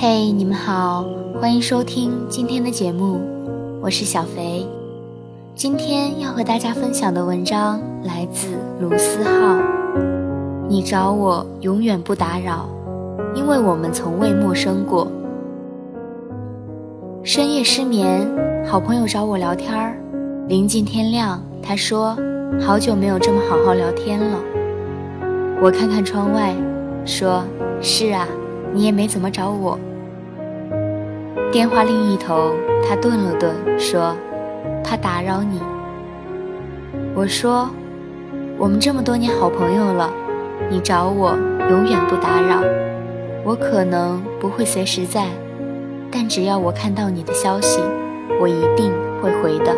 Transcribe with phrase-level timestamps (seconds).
[0.00, 1.04] 嘿，你们好，
[1.40, 3.20] 欢迎收听今天的节目，
[3.82, 4.64] 我是小肥。
[5.56, 8.46] 今天要和大家分享的文章来自
[8.78, 9.58] 卢思浩。
[10.68, 12.68] 你找我永远不打扰，
[13.34, 15.08] 因为我们从未陌生过。
[17.24, 18.24] 深夜失眠，
[18.64, 19.96] 好朋友找我聊天儿，
[20.46, 22.16] 临近天亮，他说
[22.60, 24.38] 好久没有这么好好聊天了。
[25.60, 26.54] 我看看窗外，
[27.04, 27.42] 说
[27.80, 28.28] 是啊，
[28.72, 29.76] 你也没怎么找我。
[31.50, 32.52] 电话另一头，
[32.86, 34.14] 他顿了顿，说
[34.84, 35.62] 怕打扰你。
[37.14, 37.70] 我说
[38.58, 40.10] 我们这么多年好朋友了。
[40.70, 41.36] 你找我
[41.70, 42.60] 永远不打扰，
[43.44, 45.26] 我可能不会随时在，
[46.10, 47.80] 但只要我看到你的消息，
[48.40, 49.74] 我一定会回的。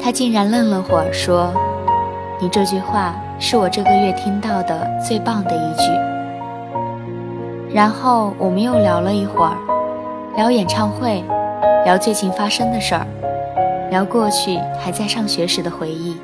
[0.00, 1.52] 他竟然愣了会儿，说
[2.40, 5.90] ：“你这句话是我这个月听到的最棒的一句。”
[7.74, 9.56] 然后我们又聊了一会儿，
[10.36, 11.24] 聊演唱会，
[11.84, 13.04] 聊最近发生的事儿，
[13.90, 16.16] 聊过去还在上学时的回忆。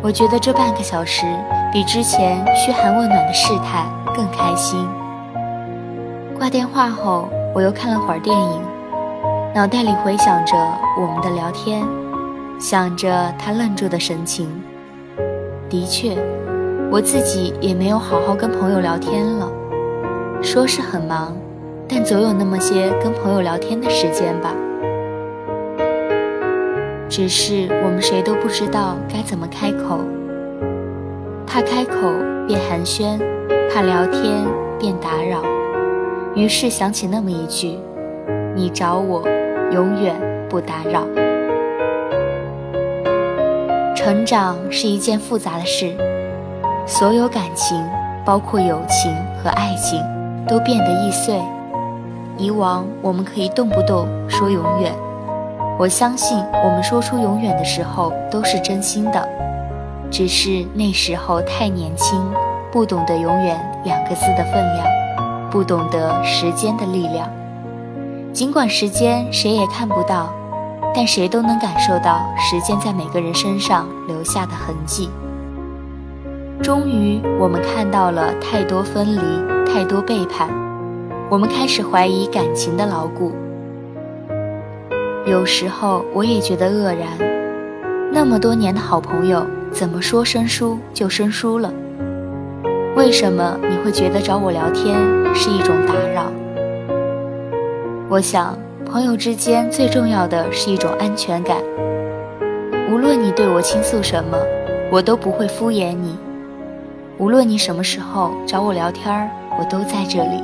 [0.00, 1.26] 我觉得这半个小时
[1.72, 4.88] 比之前嘘寒问暖的试探更开心。
[6.38, 8.62] 挂电话后，我又看了会儿电影，
[9.52, 10.56] 脑袋里回想着
[10.96, 11.82] 我们的聊天，
[12.60, 14.48] 想着他愣住的神情。
[15.68, 16.16] 的确，
[16.92, 19.50] 我自己也没有好好跟朋友聊天了。
[20.42, 21.36] 说是很忙，
[21.86, 24.54] 但总有那么些跟朋友聊天的时间吧。
[27.08, 29.98] 只是我们谁都不知道该怎么开口，
[31.46, 31.92] 怕开口
[32.48, 33.20] 变寒暄，
[33.72, 34.44] 怕聊天
[34.78, 35.42] 变打扰，
[36.34, 37.78] 于是想起那么一句
[38.56, 39.22] ：“你找我，
[39.72, 40.16] 永远
[40.48, 41.06] 不打扰。”
[43.94, 45.92] 成长是一件复杂的事，
[46.86, 47.78] 所有感情，
[48.24, 50.02] 包括友情和爱情，
[50.48, 51.40] 都变得易碎。
[52.36, 54.92] 以往我们可以动不动说永远。
[55.78, 59.28] 我相信，我们说出永远的时候都是真心的，
[60.10, 62.20] 只是那时候太年轻，
[62.70, 64.86] 不懂得永远两个字的分量，
[65.50, 67.28] 不懂得时间的力量。
[68.32, 70.32] 尽管时间谁也看不到，
[70.94, 75.10] 但谁都能感受到时间在每个人身上留下的痕迹。
[76.62, 79.20] 终于，我们看到了太多分离，
[79.72, 80.48] 太多背叛，
[81.30, 83.30] 我们开始怀疑感情的牢固。
[85.24, 87.06] 有时候我也觉得愕然，
[88.12, 91.72] 那么多年的好朋友，怎么说生疏就生疏了？
[92.96, 94.98] 为什么你会觉得找我聊天
[95.36, 96.24] 是一种打扰？
[98.08, 101.58] 我想，朋友之间最重要的是一种安全感。
[102.90, 104.36] 无论你对我倾诉什么，
[104.90, 106.16] 我都不会敷衍你；
[107.18, 109.30] 无论你什么时候找我聊天儿，
[109.60, 110.42] 我都在这里。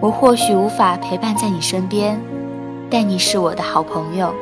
[0.00, 2.18] 我或许无法陪伴在你身边。
[2.90, 4.34] 但你是我的好朋友，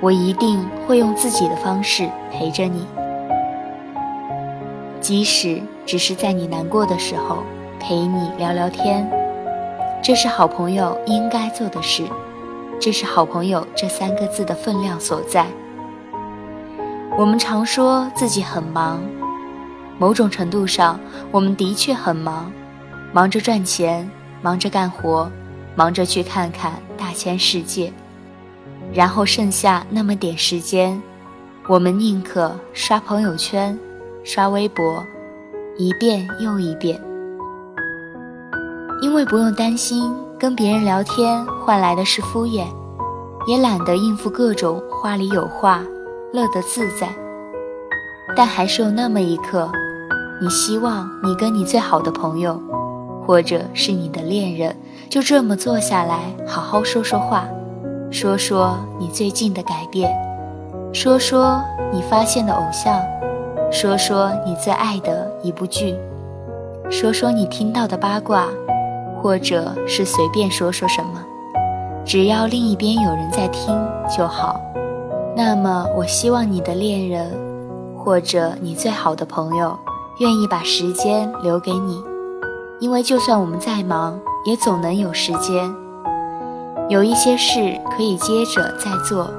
[0.00, 2.86] 我一定会用自己的方式陪着你，
[5.00, 7.38] 即使只是在你难过的时候
[7.80, 9.10] 陪你聊聊天。
[10.04, 12.04] 这是好朋友应该做的事，
[12.78, 15.46] 这是好朋友这三个字的分量所在。
[17.18, 19.00] 我们常说自己很忙，
[19.98, 20.98] 某种程度上，
[21.30, 22.50] 我们的确很忙，
[23.12, 24.10] 忙着赚钱，
[24.42, 25.30] 忙着干活。
[25.78, 27.92] 忙着去看看大千世界，
[28.94, 30.98] 然后剩下那么点时间，
[31.68, 33.78] 我们宁可刷朋友圈、
[34.24, 35.04] 刷微博，
[35.76, 36.98] 一遍又一遍，
[39.02, 42.64] 因为不用担心跟别人聊天换来的是敷衍，
[43.46, 45.82] 也懒得应付各种话里有话，
[46.32, 47.14] 乐得自在。
[48.34, 49.70] 但还是有那么一刻，
[50.40, 52.60] 你希望你跟你最好的朋友。
[53.26, 54.76] 或者是你的恋人，
[55.10, 57.44] 就这么坐下来，好好说说话，
[58.08, 60.16] 说说你最近的改变，
[60.92, 61.60] 说说
[61.92, 63.02] 你发现的偶像，
[63.72, 65.96] 说说你最爱的一部剧，
[66.88, 68.46] 说说你听到的八卦，
[69.20, 71.20] 或者是随便说说什么，
[72.04, 73.76] 只要另一边有人在听
[74.16, 74.60] 就好。
[75.34, 77.28] 那么，我希望你的恋人，
[77.98, 79.76] 或者你最好的朋友，
[80.18, 82.02] 愿意把时间留给你。
[82.78, 85.74] 因为就算我们再忙，也总能有时间。
[86.88, 89.30] 有一些事可以接着再做，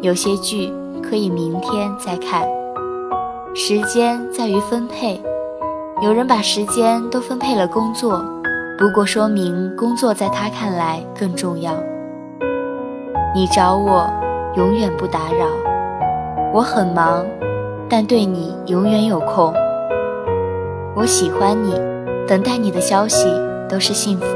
[0.00, 0.72] 有些剧
[1.02, 2.46] 可以明天再看。
[3.54, 5.20] 时间在于分配，
[6.00, 8.24] 有人把时间都分配了工作，
[8.78, 11.72] 不过说明工作在他看来更重要。
[13.34, 14.08] 你找我，
[14.56, 15.46] 永远不打扰。
[16.54, 17.24] 我很忙，
[17.88, 19.52] 但对你永远有空。
[20.94, 21.74] 我喜欢你。
[22.28, 23.26] 等待你的消息
[23.68, 24.26] 都是幸福。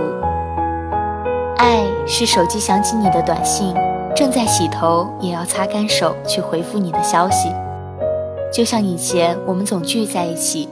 [1.57, 3.75] 爱是手机响起你的短信，
[4.15, 7.49] 正在洗头也要擦干手去回复你的消息。
[8.53, 10.69] 就像以前我们总聚在一起，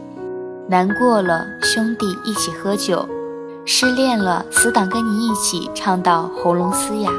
[0.68, 3.08] 难过了兄弟一起喝酒，
[3.64, 7.10] 失恋了死党跟你一起唱到喉咙嘶哑。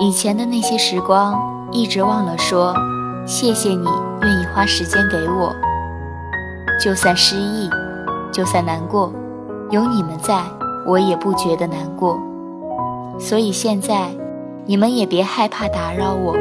[0.00, 1.38] 以前的那些时光，
[1.70, 2.74] 一直忘了说
[3.26, 3.86] 谢谢你
[4.22, 5.54] 愿意花时间给我。
[6.78, 7.68] 就算失忆，
[8.32, 9.12] 就算难过，
[9.68, 10.40] 有你们在，
[10.86, 12.16] 我也不觉得难过。
[13.18, 14.10] 所以现在，
[14.64, 16.36] 你们也别害怕打扰我。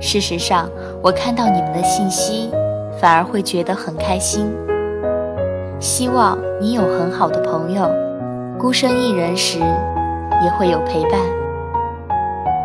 [0.00, 0.66] 事实上，
[1.02, 2.50] 我看到你们的信息，
[2.98, 4.50] 反而会觉得很开心。
[5.78, 7.86] 希望你有很好的朋友，
[8.58, 11.20] 孤身一人时也会有陪伴。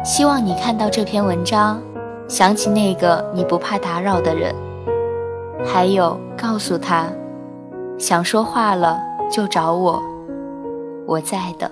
[0.06, 1.82] 希望你看到这篇文章，
[2.30, 4.56] 想起那个你不怕打扰的人，
[5.66, 7.06] 还有告诉他，
[7.98, 9.00] 想说话了
[9.32, 10.02] 就找我，
[11.06, 11.70] 我在的。